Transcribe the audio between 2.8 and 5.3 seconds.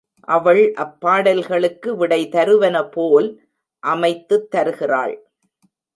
போல் அமைத்துத் தருகிறாள்.